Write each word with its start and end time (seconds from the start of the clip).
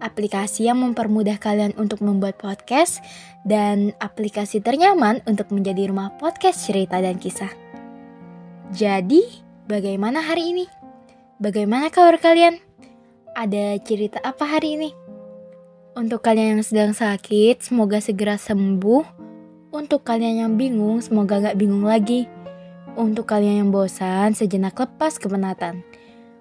aplikasi 0.00 0.66
yang 0.66 0.80
mempermudah 0.82 1.38
kalian 1.38 1.76
untuk 1.76 2.00
membuat 2.00 2.40
podcast, 2.40 3.04
dan 3.44 3.96
aplikasi 4.00 4.60
ternyaman 4.60 5.24
untuk 5.24 5.48
menjadi 5.52 5.88
rumah 5.88 6.12
podcast 6.20 6.68
cerita 6.68 7.00
dan 7.00 7.16
kisah. 7.16 7.52
Jadi, 8.72 9.24
bagaimana 9.64 10.20
hari 10.20 10.52
ini? 10.52 10.66
Bagaimana 11.40 11.88
kabar 11.88 12.20
kalian? 12.20 12.60
Ada 13.32 13.80
cerita 13.80 14.20
apa 14.20 14.44
hari 14.44 14.76
ini? 14.76 14.90
Untuk 15.96 16.22
kalian 16.22 16.60
yang 16.60 16.64
sedang 16.64 16.92
sakit, 16.92 17.64
semoga 17.66 17.98
segera 17.98 18.36
sembuh. 18.38 19.18
Untuk 19.70 20.02
kalian 20.06 20.46
yang 20.46 20.52
bingung, 20.54 21.02
semoga 21.02 21.40
gak 21.40 21.58
bingung 21.58 21.82
lagi. 21.82 22.30
Untuk 22.94 23.26
kalian 23.30 23.66
yang 23.66 23.70
bosan, 23.70 24.34
sejenak 24.34 24.74
lepas 24.74 25.18
kepenatan. 25.18 25.82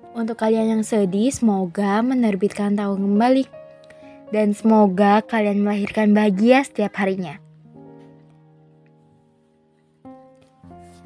Untuk 0.09 0.41
kalian 0.41 0.79
yang 0.79 0.83
sedih, 0.85 1.29
semoga 1.29 2.01
menerbitkan 2.01 2.73
tahun 2.73 2.97
kembali. 2.97 3.45
Dan 4.33 4.57
semoga 4.57 5.21
kalian 5.21 5.61
melahirkan 5.61 6.13
bahagia 6.13 6.65
setiap 6.65 6.97
harinya. 6.97 7.37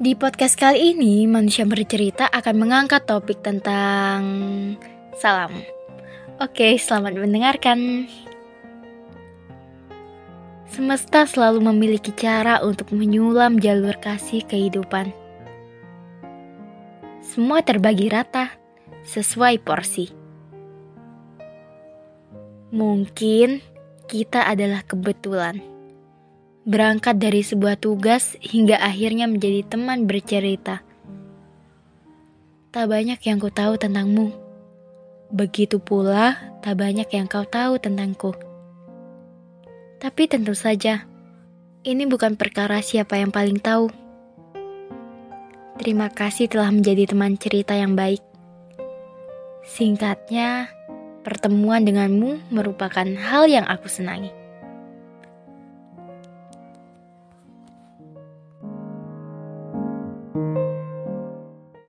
Di 0.00 0.12
podcast 0.16 0.56
kali 0.56 0.96
ini, 0.96 1.24
manusia 1.28 1.64
bercerita 1.64 2.28
akan 2.28 2.54
mengangkat 2.60 3.04
topik 3.04 3.40
tentang 3.44 4.20
salam. 5.16 5.52
Oke, 6.40 6.76
selamat 6.76 7.14
mendengarkan. 7.14 8.10
Semesta 10.66 11.22
selalu 11.28 11.62
memiliki 11.70 12.10
cara 12.10 12.58
untuk 12.64 12.90
menyulam 12.90 13.62
jalur 13.62 13.94
kasih 14.02 14.42
kehidupan. 14.42 15.14
Semua 17.22 17.62
terbagi 17.62 18.10
rata 18.10 18.63
sesuai 19.04 19.60
porsi. 19.60 20.10
Mungkin 22.74 23.62
kita 24.10 24.50
adalah 24.50 24.82
kebetulan. 24.82 25.62
Berangkat 26.64 27.20
dari 27.20 27.44
sebuah 27.44 27.76
tugas 27.78 28.34
hingga 28.40 28.80
akhirnya 28.80 29.28
menjadi 29.28 29.62
teman 29.68 30.08
bercerita. 30.08 30.80
Tak 32.74 32.90
banyak 32.90 33.20
yang 33.22 33.38
ku 33.38 33.52
tahu 33.52 33.78
tentangmu. 33.78 34.34
Begitu 35.30 35.78
pula 35.78 36.34
tak 36.66 36.82
banyak 36.82 37.06
yang 37.14 37.30
kau 37.30 37.46
tahu 37.46 37.78
tentangku. 37.78 38.34
Tapi 40.02 40.26
tentu 40.26 40.58
saja, 40.58 41.06
ini 41.86 42.08
bukan 42.10 42.34
perkara 42.34 42.82
siapa 42.82 43.22
yang 43.22 43.30
paling 43.30 43.62
tahu. 43.62 43.92
Terima 45.78 46.10
kasih 46.10 46.50
telah 46.50 46.74
menjadi 46.74 47.14
teman 47.14 47.38
cerita 47.38 47.78
yang 47.78 47.94
baik. 47.94 48.33
Singkatnya, 49.64 50.68
pertemuan 51.24 51.88
denganmu 51.88 52.52
merupakan 52.52 53.08
hal 53.16 53.48
yang 53.48 53.64
aku 53.64 53.88
senangi. 53.88 54.43